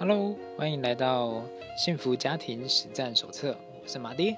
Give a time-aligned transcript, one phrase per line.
[0.00, 1.42] Hello，欢迎来到
[1.76, 3.54] 幸福家庭实战手册。
[3.82, 4.34] 我是马爹。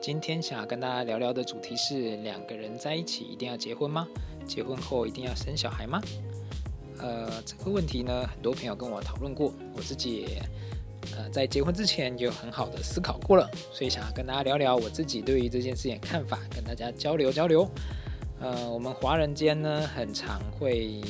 [0.00, 4.08] 今天想要跟大家聊聊的主题是：两个人在一起一定要结婚吗？
[4.46, 6.00] 结婚后一定要生小孩吗？
[7.00, 10.38] 呃，这个问题呢，很多朋友跟我讨论过，我自己
[11.14, 17.68] 呃在结婚之前有很好的思考过了，所以想要跟大家聊聊我自己对于这件事情的看法，跟大家交流交流。
[18.40, 21.02] 呃，我们华人间呢，很常会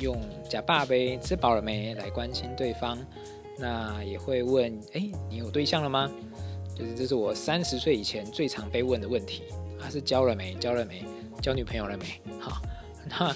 [0.00, 2.98] 用“假爸呗，吃饱了没”来关心对方。
[3.58, 6.10] 那也会问，哎，你有对象了吗？
[6.74, 9.44] 就是这是我三十岁以前最常被问的问题。
[9.78, 10.54] 他是交了没？
[10.54, 11.04] 交了没？
[11.40, 12.20] 交女朋友了没？
[12.40, 12.62] 好，
[13.08, 13.34] 那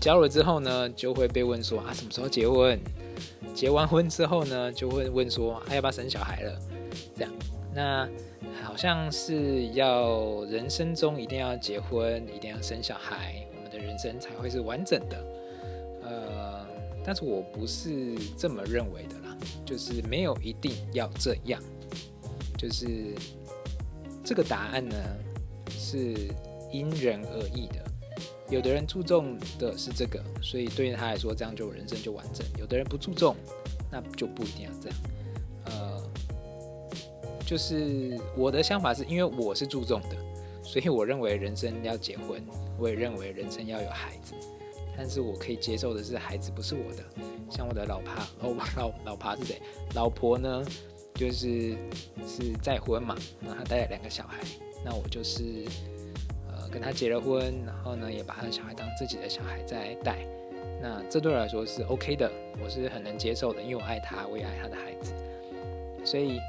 [0.00, 2.78] 交了之后呢，就会被问说啊，什么时候结婚？
[3.52, 6.58] 结完婚之后呢，就会问说，还要不要生小孩了？
[7.16, 7.32] 这样，
[7.74, 8.08] 那
[8.62, 15.16] 好像是要人生中一定要结婚，一定要生小孩，我们的人生才会是完整的。
[17.08, 19.34] 但是我不是这么认为的啦。
[19.64, 21.58] 就是没有一定要这样，
[22.58, 23.14] 就是
[24.22, 24.94] 这个答案呢
[25.70, 26.14] 是
[26.70, 27.82] 因人而异的。
[28.50, 33.34] 有的人注重的是这个，所以对于他来说，这样就人生就完整；有的人不注重，
[33.90, 34.98] 那就不一定要这样。
[35.66, 36.10] 呃，
[37.46, 40.16] 就是我的想法是因为我是注重的，
[40.62, 42.42] 所以我认为人生要结婚，
[42.78, 44.34] 我也认为人生要有孩子。
[44.98, 47.04] 但是我可以接受的是，孩子不是我的。
[47.48, 49.62] 像我的老爸， 哦，老老爸是谁？
[49.94, 50.64] 老婆呢？
[51.14, 51.76] 就是
[52.26, 54.38] 是再婚嘛，然后他带了两个小孩。
[54.84, 55.64] 那我就是
[56.48, 60.18] 呃跟他结了婚，然后呢也把他的小孩当自己的小孩在带。
[60.82, 62.30] 那这对我来说是 OK 的，
[62.62, 65.12] 我是很能接受的，因为我爱他，我也爱他的孩子。
[66.04, 66.40] 所以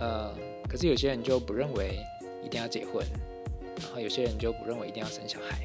[0.00, 0.34] 呃，
[0.68, 1.98] 可是有些人就不认为
[2.44, 3.02] 一定要结婚，
[3.80, 5.58] 然后有些人就不认为一定要生小孩。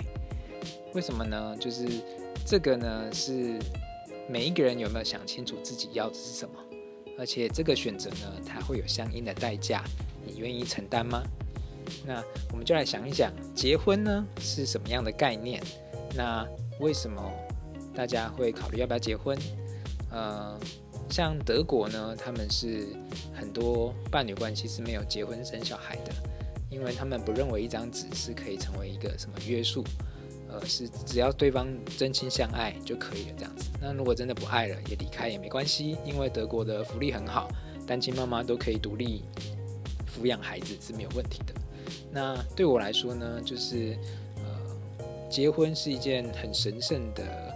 [0.93, 1.57] 为什么呢？
[1.57, 1.87] 就是。
[2.45, 3.57] 这个呢是
[4.29, 6.55] 每一个人有没有想清楚自己要的是什么，
[7.17, 9.83] 而且这个选择呢，它会有相应的代价，
[10.25, 11.23] 你愿意承担吗？
[12.05, 15.61] 那我们就来想一想，结婚呢是什么样的概念？
[16.15, 16.47] 那
[16.79, 17.21] 为什么
[17.95, 19.37] 大家会考虑要不要结婚？
[20.11, 20.59] 呃，
[21.09, 22.87] 像德国呢，他们是
[23.33, 26.13] 很多伴侣关系是没有结婚生小孩的，
[26.69, 29.83] 因为他们不认为一张纸是可以成为一个什么约束。
[30.53, 33.71] 呃，是只要对方真心相爱就可以了，这样子。
[33.81, 37.49] 那如果真的不爱了，也离开也没关系，因为德国的福利很好，
[37.87, 39.23] 单亲妈妈都可以独立
[40.07, 41.55] 抚养孩子是没有问题的。
[42.11, 43.97] 那对我来说呢，就是
[44.37, 47.51] 呃，结婚是一件很神圣的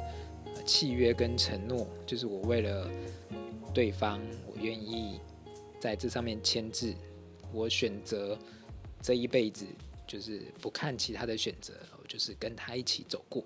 [0.65, 2.89] 契约跟承诺，就是我为了
[3.75, 5.19] 对方，我愿意
[5.79, 6.91] 在这上面签字，
[7.53, 8.35] 我选择
[9.03, 9.65] 这一辈子。
[10.07, 11.73] 就是不看其他的选择，
[12.07, 13.43] 就是跟他一起走过。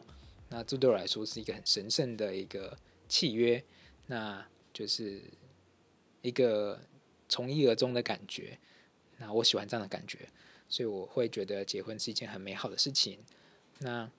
[0.50, 2.78] 那这对我来说是一个很神圣的一个
[3.08, 3.64] 契约，
[4.08, 5.22] 那就是
[6.22, 6.80] 一个
[7.30, 8.58] 从一而终的感觉。
[9.18, 10.28] 那我喜欢这样的感觉，
[10.68, 13.20] 所以我会觉得结婚是一件很美好的事情。
[13.80, 14.10] 那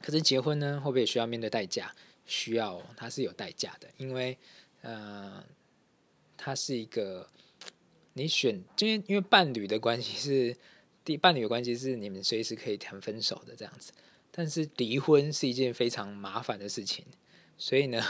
[0.00, 1.94] 可是结婚呢，会不会需要面对代价？
[2.26, 4.38] 需要，它是有代价的，因为
[4.82, 5.44] 呃，
[6.36, 7.28] 它是一个
[8.12, 10.56] 你选，因为因为伴侣的关系是。
[11.04, 13.92] 第伴侣关系是你们随时可以谈分手的这样子，
[14.30, 17.04] 但是离婚是一件非常麻烦的事情，
[17.58, 18.02] 所以呢，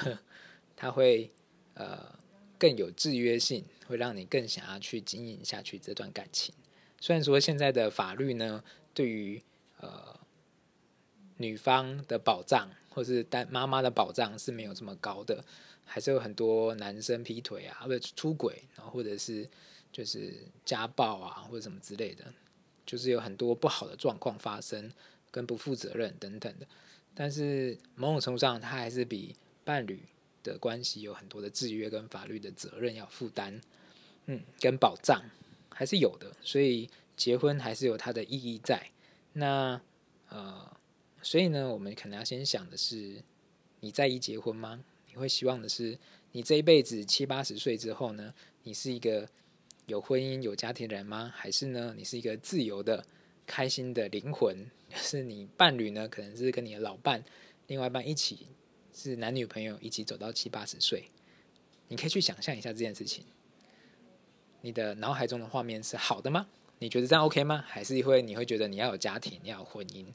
[0.77, 1.33] 它会
[1.75, 2.17] 呃
[2.57, 6.55] 更有制约性，会让你更想要去经营下去这段感情。
[7.01, 8.63] 虽然说现在的法律呢，
[8.95, 9.43] 对于
[9.81, 10.21] 呃
[11.39, 15.45] 女方的保障或是单妈妈的保障是没有这么高的，
[15.85, 19.51] 还是有很多男生劈腿啊，或者出轨，然后或者是
[19.91, 20.33] 就是
[20.65, 22.25] 家暴啊，或者什么之类的。
[22.87, 24.93] 就是有很多不好的状况发生，
[25.31, 26.67] 跟不负责任等等的，
[27.15, 29.35] 但是某种程度上，它还是比
[29.65, 30.03] 伴侣
[30.43, 33.61] 的关系有很多的制约跟法律的责任要负担，
[34.27, 35.23] 嗯，跟保障
[35.71, 38.91] 还是有的，所以结婚还是有它的意义在。
[39.33, 39.81] 那
[40.29, 40.77] 呃，
[41.23, 43.23] 所以呢，我们可能要先想的是，
[43.81, 44.85] 你在意结婚吗？
[45.09, 45.99] 你会希望的是，
[46.33, 49.29] 你这一辈子七八十岁之后呢，你是一个。
[49.87, 51.33] 有婚姻有家庭人吗？
[51.37, 51.95] 还是呢？
[51.97, 53.05] 你是一个自由的、
[53.47, 54.71] 开心的灵魂？
[54.95, 56.09] 是你伴侣呢？
[56.09, 57.23] 可能是跟你的老伴、
[57.67, 58.47] 另外一半一起，
[58.95, 61.05] 是男女朋友一起走到七八十岁。
[61.89, 63.25] 你可以去想象一下这件事情。
[64.63, 66.47] 你的脑海中的画面是好的吗？
[66.79, 67.63] 你觉得这样 OK 吗？
[67.67, 70.07] 还是会你会觉得你要有家庭，你要有婚姻？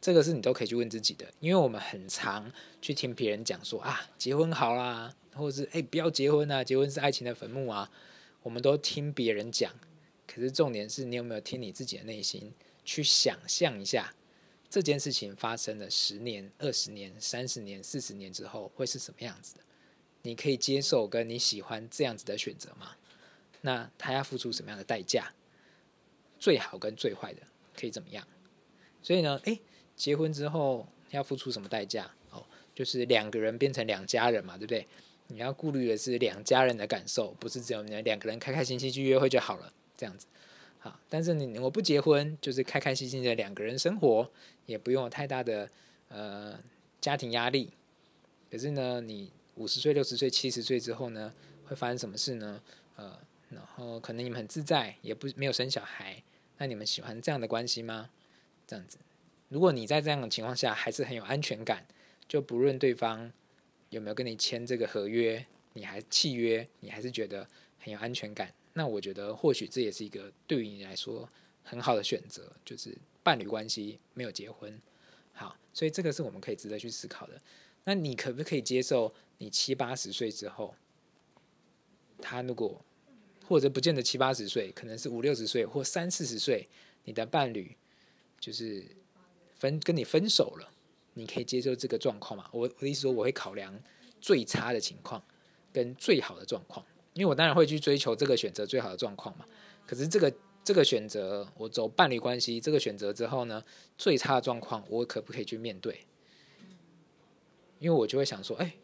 [0.00, 1.26] 这个是你都可以去问自己的。
[1.40, 2.50] 因为我们很常
[2.80, 7.90] 去听别人讲说啊，结婚好啦，或者是哎不要结婚啊，结婚是爱情的坟墓啊。
[8.42, 9.72] 我们都听别人讲，
[10.26, 12.52] 可是重点是你有没有听你自己的内心
[12.84, 14.14] 去想象一下，
[14.68, 19.60] 这件事情发生了十年、二十年、三十年、四十年之后会是什么样子的？
[20.22, 22.96] 你可以接受跟你喜欢这样子的选择吗？
[23.62, 25.32] 那他要付出什么样的代价？
[26.38, 27.42] 最好跟最坏的
[27.74, 28.26] 可以怎么样？
[29.02, 29.60] 所以呢，诶，
[29.96, 32.10] 结婚之后要付出什么代价？
[32.30, 32.44] 哦，
[32.74, 34.86] 就是两个人变成两家人嘛，对不对？
[35.30, 40.26] 你要顾虑的是两家人的感受，不是只有你两个人开开心心去约会就好了，这样子。
[40.78, 44.30] 好，但是你我不结婚，就是开开心心的两个人生活，
[44.66, 45.70] 也不用有太大的
[46.08, 46.58] 呃
[47.00, 47.70] 家庭压力。
[48.50, 51.32] 可是呢，你五十岁、六十岁、七十岁之后呢，
[51.66, 52.62] 会发生什么事呢？
[52.96, 53.18] 呃，
[53.50, 56.22] 然后可能你们很自在，也不没有生小孩，
[56.58, 58.10] 那你们喜欢这样的关系吗？
[58.66, 58.98] 这样子，
[59.48, 61.86] 如果你在这样的情况下还是很有安全感，
[62.26, 63.30] 就不论对方
[63.90, 65.44] 有没有跟你签这个合约，
[65.74, 67.46] 你还契约，你还是觉得
[67.78, 68.52] 很有安全感。
[68.72, 71.28] 那我觉得或许这也是一个对于你来说
[71.64, 74.80] 很好的选择，就是伴侣关系没有结婚，
[75.32, 77.40] 好，所以这个是我们可以值得去思考的。
[77.84, 80.74] 那你可不可以接受你七八十岁之后，
[82.22, 82.80] 他如果
[83.46, 86.68] 或者不见得七八十岁，可能是五六十岁或三四十岁，
[87.04, 87.74] 你的伴侣
[88.38, 88.86] 就是
[89.56, 90.72] 分跟你分手了，
[91.20, 92.48] 你可以接受这个状况吗？
[92.52, 93.78] 我我的意思说，我会考量
[94.20, 95.22] 最差的情况
[95.72, 96.84] 跟最好的状况。
[97.12, 99.44] 因为我当然会去追求这个选择最好的状况嘛，
[99.84, 100.32] 可是这个
[100.62, 103.62] 这个选择，我走伴侣关系这个选择之后呢，
[103.98, 106.06] 最差的状况我可不可以去面对？
[107.80, 108.74] 因为我就会想说，哎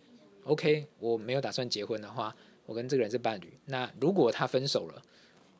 [0.44, 2.34] ，OK，我没有打算结婚的话，
[2.66, 5.00] 我跟这个人是伴侣，那如果他分手了，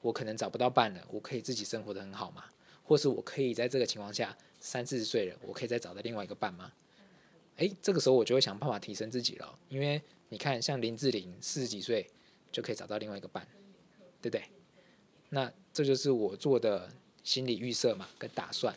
[0.02, 2.44] 我可能找不到伴了，我可以自己生活的很好吗？
[2.82, 4.36] 或是我可以在这个情况下
[4.66, 6.72] 三四十岁了，我可以再找到另外一个伴吗？
[7.56, 12.06] 哎，这个时候我就会想办法提升自己了，因为你看，像林志玲四十几岁。
[12.52, 13.46] 就可以找到另外一个伴，
[14.22, 14.44] 对不对？
[15.28, 16.90] 那这就是我做的
[17.22, 18.74] 心理预设嘛，跟打算。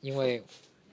[0.00, 0.40] 因为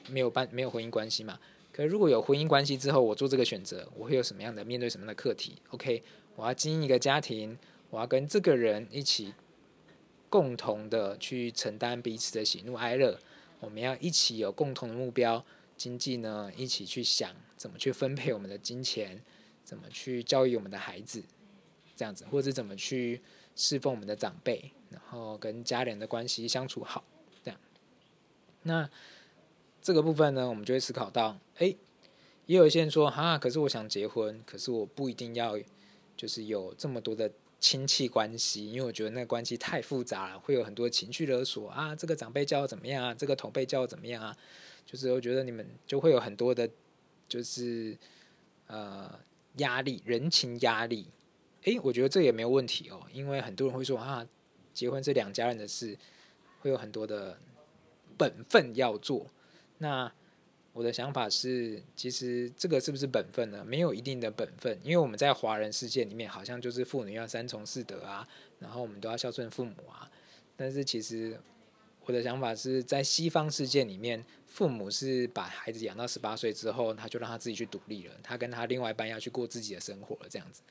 [0.10, 1.40] 没有伴，没有婚姻关系嘛。
[1.72, 6.02] 可如果有婚姻关系之后，我做这个选择，我会有什么样的面对什么样的课题？OK，
[6.36, 7.56] 我要经营一个家庭，
[7.92, 9.36] 我要跟这个人一起
[10.30, 13.20] 共同的去承担彼此的喜怒哀乐。
[13.60, 15.46] 我们要一起有共同的目标，
[15.76, 19.22] 经济呢，一起去想怎么去分配我们的金钱，
[19.64, 21.24] 怎么去教育我们的孩子。
[21.96, 23.20] 这样子，或者怎么去
[23.56, 27.04] 侍奉我们的长辈，然后跟家人的关系相处好，
[27.44, 27.60] 这样。
[28.62, 28.88] 那
[29.82, 31.76] 这个部分呢，我们就会思考到，哎，
[32.46, 35.60] 也有一些人说，哈，可是我想结婚，可是我不一定要，
[36.16, 44.38] 就是有这么多的亲戚关系，因为我觉得那个关系太复杂了，会有很多情绪勒索啊，这个长辈叫我怎么样啊，这个同辈叫我怎么样啊，
[44.86, 46.70] 就是我觉得你们就会有很多的，
[47.28, 47.98] 就是
[48.68, 49.20] 呃
[49.58, 51.08] 压力，人情压力。
[51.64, 54.26] 诶，我觉得这也没有问题哦，因为很多人会说啊，
[54.74, 55.98] 结婚是两家人的事，
[56.62, 57.38] 会有很多的
[58.18, 59.26] 本分要做。
[59.80, 60.12] 那
[60.78, 63.66] 我的想法是，其实这个是不是本分呢？
[63.66, 68.28] 没有一定的本分，因为我们在华人世界里面，好像就是妇女要三从四德啊，
[68.60, 70.08] 然后我们都要孝顺父母啊。
[70.56, 71.36] 但是其实
[72.06, 80.62] 我的想法是在西方世界里面，父母是把孩子养到十八岁之后，他就让他自己去独立了，他跟他另外一半要去过自己的生活了，这样子。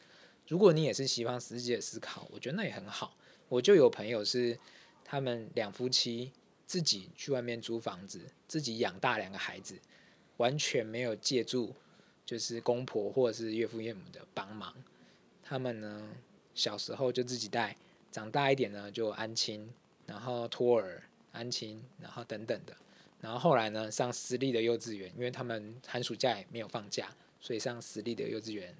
[0.47, 3.17] 如果你也是西方世界的思考，我觉得那也很好。
[3.49, 4.57] 我就有朋友是，
[5.05, 6.31] 他们两夫妻
[6.65, 9.77] 自己去外面租房子，自己养大两个孩子，
[10.39, 11.75] 完全没有借助
[12.25, 14.75] 就是公婆或者是岳父岳母的帮忙。
[15.43, 16.09] 他们呢，
[16.55, 17.77] 小时候就自己带，
[18.11, 19.69] 长大一点呢就安亲，
[20.07, 21.03] 然后托儿、
[21.33, 22.77] 安亲，然后等等的。
[23.21, 28.75] 然后后来呢，上私立的幼稚园，因为他们寒暑假也没有放假，所以上私立的幼稚园。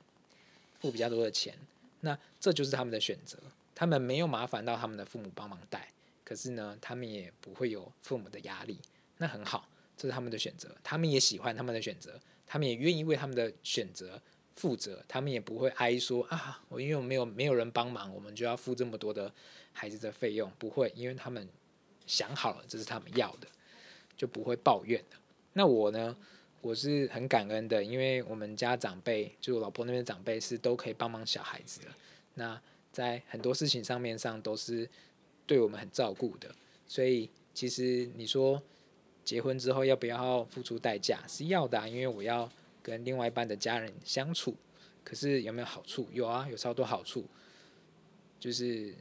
[0.79, 1.57] 付比较多的钱，
[2.01, 3.39] 那这就是他们的选择。
[3.75, 5.89] 他们没有麻烦到他们的父母帮忙带，
[6.23, 8.79] 可是呢，他们也不会有父母的压力，
[9.17, 10.75] 那很好，这是他们的选择。
[10.83, 14.21] 他们也喜欢他们的选择，他们也愿意为他们的选择
[14.55, 15.05] 负责。
[15.09, 19.33] 他们也不会哀说啊，我因为我没有没有人帮忙，我们就要付这么多的
[19.73, 20.53] 孩子的费用。
[20.59, 21.49] 不会，因为他们
[22.07, 23.49] 想好了，这是他们要的，
[24.17, 25.17] 就不会抱怨的。
[25.55, 26.17] 那我呢？
[26.63, 31.87] 我是很感恩的，因为我们家长辈，就我老婆那边长辈是都可以帮忙小孩子的。
[32.35, 32.61] 那
[32.91, 34.89] 在很多事情上面上都是
[35.47, 36.53] 对我们很照顾的。
[36.89, 38.61] 所以其实你说
[39.27, 42.51] 结婚之后要不要付出代价，是要的，因为我要
[42.83, 44.57] 跟另外一半的家人相处。
[45.05, 46.09] 可是有没有好处？
[46.13, 47.27] 有啊，有超多好处，
[48.41, 48.95] 就是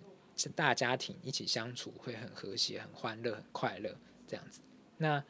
[0.54, 3.96] 大家庭一起相处会很和谐、很欢乐、很快乐
[4.28, 4.60] 这样子。
[4.98, 5.24] 那。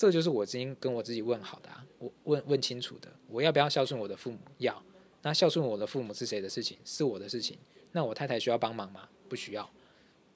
[0.00, 4.38] 这就是我今天跟我自己问好的啊，我问问清楚的，我要不要孝顺我的父母？
[4.56, 4.82] 要。
[5.20, 6.78] 那孝顺我的父母是谁的事情？
[6.86, 7.58] 是我的事情。
[7.92, 9.06] 那我太太需要帮忙吗？
[9.28, 9.70] 不需要。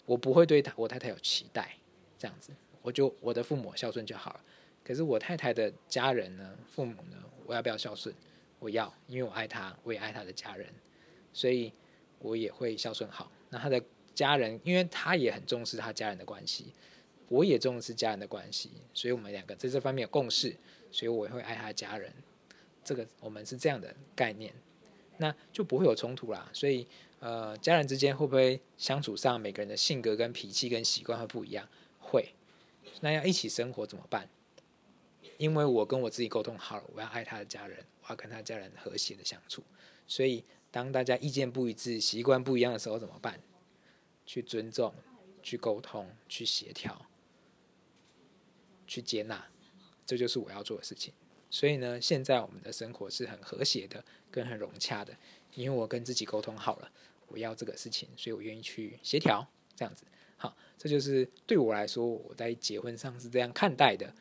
[0.05, 1.77] 我不会对他我太太有期待，
[2.19, 2.53] 这样子，
[2.85, 4.45] 我就我的父母孝顺就好了。
[4.85, 6.55] 可是我太太的家人呢？
[6.69, 7.17] 父母呢？
[7.47, 8.15] 我要不要孝顺？
[8.59, 10.69] 我要，因为我爱他，我也爱他的家人，
[11.33, 11.73] 所以
[12.19, 13.33] 我也会孝顺好。
[13.49, 13.83] 那他的
[14.15, 16.75] 家人，因为他也很重视他家人的关系，
[17.29, 20.55] 我也重视家人的关系，所以我们两个在这方面有共识，
[20.91, 22.13] 所以我也会爱他的家人。
[22.85, 24.53] 这个我们是这样的概念，
[25.17, 26.51] 那就不会有冲突啦。
[26.53, 26.87] 所以，
[27.21, 31.67] 呃，家人之间会不会相处上，每个人的性格跟脾气跟习惯会不一样？
[33.01, 34.29] 那要一起生活怎么办？
[35.37, 39.63] 因为我跟我自己沟通好了，我要爱他的家人，我要跟他家人和谐的相处。
[40.07, 43.41] 所以，当大家意见不一致、习惯不一样的时候，怎么办？
[44.27, 44.95] 去尊重、
[45.43, 47.07] 去沟通、去协调、
[48.87, 49.51] 去接纳，
[50.07, 51.13] 这就是我要做的事情。
[51.51, 55.17] 所以呢，现在我们的生活是很和谐的，跟很融洽的，
[55.55, 56.91] 因为我跟自己沟通好了，
[57.29, 60.05] 我要这个事情，所以我愿意去协调，这样子。
[60.45, 64.13] 好，这就是对我来说，我在结婚上是这样看待的。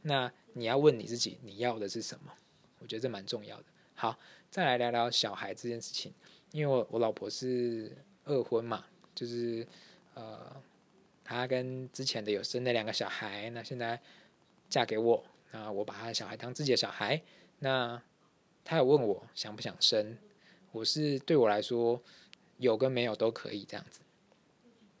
[0.00, 2.32] 那你要问你自己，你要的是什么？
[2.78, 3.64] 我觉得这蛮重要的。
[3.94, 4.18] 好，
[4.50, 6.14] 再来聊聊小孩这件事情，
[6.52, 9.66] 因为我我老婆是二婚嘛，就是
[10.14, 10.56] 呃，
[11.22, 14.00] 她跟之前的有生那两个小孩，那现在
[14.70, 17.20] 嫁给我，那我把她的小孩当自己的小孩，
[17.58, 18.02] 那
[18.64, 20.16] 她有问我想不想生，
[20.72, 22.02] 我是对我来说
[22.56, 24.00] 有跟没有都可以这样子。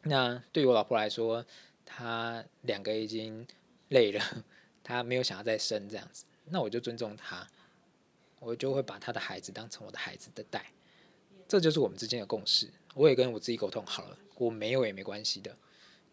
[0.08, 1.44] 那对于我老婆来说，
[1.84, 3.46] 她两个已经
[3.88, 4.44] 累了，
[4.84, 7.46] 她没有想要再生这样子，那我就尊重她，
[8.38, 10.72] 我就会把她的孩子当成我的孩子的带，
[11.48, 12.70] 这就是我们之间的共识。
[12.94, 15.54] 我也跟我自己沟通好了，我没有也没关系的，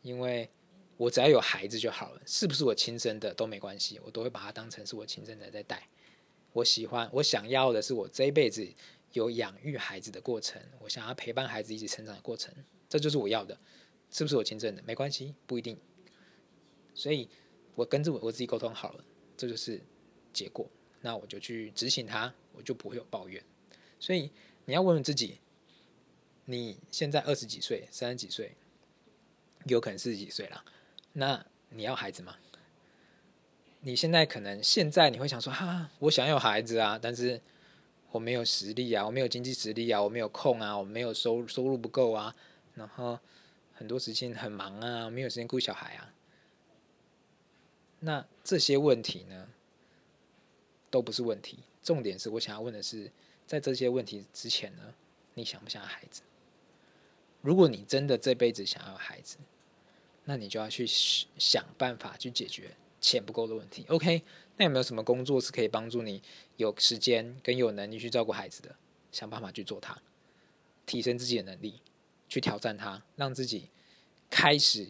[0.01, 0.50] 因为
[0.97, 5.88] 我只要有孩子就好了，是不是我亲生的都没关系，我都会把他当成是我亲生的在带。
[6.51, 8.67] 我喜欢，我想要的是我这一辈子
[9.13, 12.53] 有养育孩子的过程，我想要陪伴孩子一起成长的过程，
[12.89, 13.57] 这就是我要的。
[14.13, 14.84] 是不是我亲生的？
[14.84, 15.75] 没关系，不一定。
[16.93, 17.27] 所以，
[17.74, 19.03] 我跟着我我自己沟通好了，
[19.36, 19.82] 这就是
[20.32, 20.70] 结果。
[21.01, 23.43] 那我就去执行它，我就不会有抱怨。
[24.00, 24.32] 所以，
[24.65, 25.39] 你要问问自己：
[26.46, 28.55] 你现在二十几岁、三十几岁，
[29.65, 30.63] 有可能四十几岁了，
[31.13, 32.38] 那你要孩子吗？
[33.82, 37.41] 你现在可能现在你会想说：哈，我想要孩子啊，但是
[38.12, 42.36] 我没有实力啊，我没有经济实力啊，我没有空啊，我没有收收入不够啊，
[42.75, 43.17] 然后。
[43.74, 46.13] 很多时间很忙啊，没有时间顾小孩啊。
[48.00, 49.50] 那这些问题呢，
[50.89, 51.60] 都不是问题。
[51.82, 53.12] 重点是我想要问的是，
[53.46, 54.94] 在这些问题之前呢，
[55.34, 56.22] 你想不想要孩子？
[57.42, 59.38] 如果你真的这辈子想要孩子，
[60.25, 63.86] 那你就要去想办法去解决钱不够的问题。
[63.89, 64.24] OK？
[64.56, 66.22] 那有没有什么工作是可以帮助你
[66.58, 68.75] 有时间跟有能力去照顾孩子的？
[69.12, 70.01] 想办法去做它，
[70.86, 71.82] 提升自己的能力。
[72.34, 73.70] 去挑战它，让自己
[74.28, 74.88] 开始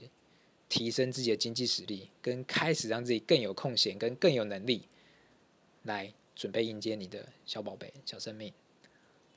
[0.70, 4.88] 提升自己的经济实力，跟开始让自己更有空闲，跟更有能力
[5.82, 8.54] 来准备迎接你的小宝贝、小生命。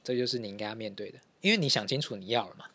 [0.05, 2.67] 这就是你应该要面对的，因为你想清楚你要了嘛，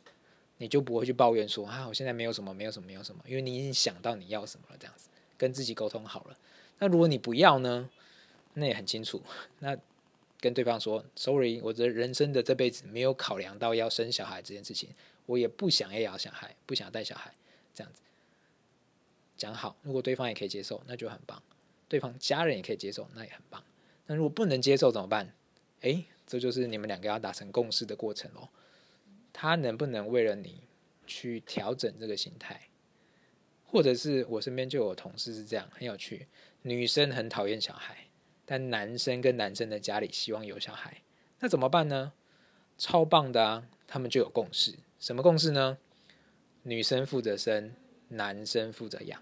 [0.57, 5.07] 你就不会去抱怨说啊，我现在没有什么，没有什么，没有什么，因为你已经想到你要什么了，这样子
[5.37, 6.37] 跟自己沟通好了。
[6.79, 7.89] 那如果你不要呢，
[8.55, 9.23] 那也很清楚，
[9.59, 9.77] 那
[10.41, 14.89] 跟对方说，sorry，我的人生的这辈子没有考量到要生小孩这件事情。
[15.25, 17.33] 我也不想要养小孩，不想带小孩，
[17.73, 18.01] 这样子
[19.37, 19.75] 讲好。
[19.81, 21.41] 如果对方也可以接受，那就很棒；
[21.87, 23.63] 对方家人也可以接受，那也很棒。
[24.07, 25.33] 那如果不能接受怎么办？
[25.81, 28.49] 诶，这就是你们两个要达成共识的过程哦。
[29.33, 30.61] 他能不能为了你
[31.07, 32.67] 去调整这个心态？
[33.65, 36.27] 或者是我身边就有同事是这样，很有趣。
[36.63, 38.09] 女生很讨厌小孩，
[38.45, 41.01] 但男生跟男生的家里希望有小孩，
[41.39, 42.11] 那怎么办呢？
[42.77, 43.67] 超棒的啊！
[43.85, 44.75] 他们就有共识。
[45.01, 45.79] 什么共识呢？
[46.61, 47.73] 女生负责生，
[48.09, 49.19] 男生负责养。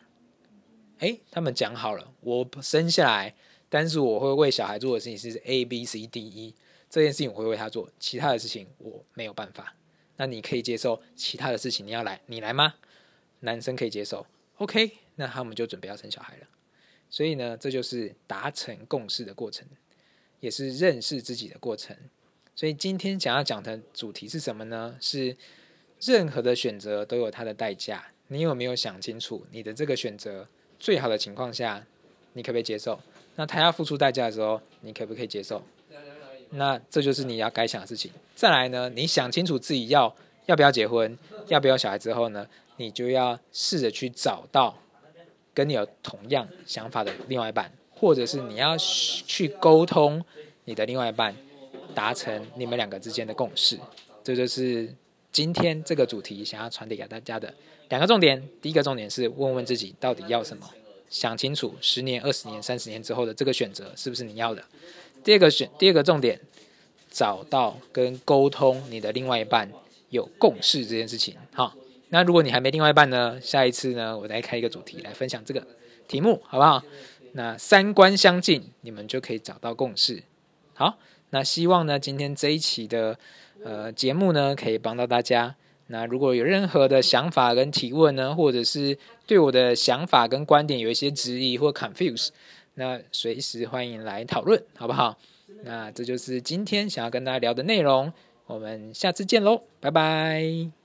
[0.97, 3.33] 哎，他们讲好了，我生下来，
[3.69, 6.53] 但是我会为小孩做的事情是 A B C D E
[6.89, 9.73] 这件事情我会为他做，其他的事情我没有办法。
[10.17, 12.75] 那你可以接受其他的事情，你要来，你来吗？
[13.39, 16.47] 男生可以接受，OK，那他们就准备要生小孩了。
[17.09, 19.65] 所以呢，这就是达成共识的过程，
[20.41, 21.95] 也是认识自己的过程。
[22.53, 24.97] 所以今天想要讲的主题是什么呢？
[24.99, 25.37] 是。
[26.01, 29.45] 任何的选择都有它的代价，你有没有想清楚？
[29.51, 30.47] 你的这个选择
[30.79, 31.85] 最好的情况下，
[32.33, 32.99] 你可不可以接受？
[33.35, 35.61] 那他要付出代价的时候，你可不可以接受？
[36.51, 38.11] 那这就是你要该想的事情。
[38.33, 40.15] 再来呢，你想清楚自己要
[40.45, 44.77] 要不要结婚，要不要小孩之后呢，你就要试着去找到
[45.53, 50.23] 跟你有同样想法的另外一半，或者是你要去沟通
[50.63, 51.35] 你的另外一半，
[51.93, 53.77] 达成你们两个之间的共识。
[54.23, 54.93] 这就是。
[55.31, 57.53] 今天这个主题想要传递给大家的
[57.89, 60.69] 两个重点，第一个重点是问问自己到底要什么，
[61.09, 64.63] 想清楚十年、二十年、三十年之后的这个选择是不是你要的。
[65.23, 66.39] 第二个选，第二个重点
[67.09, 69.71] 找到跟沟通你的另外一半
[70.09, 71.35] 有共识这件事情。
[71.53, 71.75] 好，
[72.09, 75.65] 那如果你还没另外一半呢，下一次呢，我再开一个主题来分享这个
[76.07, 76.83] 题目，好不好？
[77.33, 80.23] 那三观相近，你们就可以找到共识。
[80.73, 80.97] 好，
[81.31, 83.17] 那希望呢，今天这一期的
[83.63, 85.55] 呃节目呢，可以帮到大家。
[85.87, 92.29] 那如果有任何的想法跟提问呢，或者是对我的想法跟观点有一些质疑或 confuse，
[92.75, 95.17] 那随时欢迎来讨论，好不好？
[95.63, 98.13] 那这就是今天想要跟大家聊的内容，
[98.45, 100.78] 我们下次见喽，拜拜。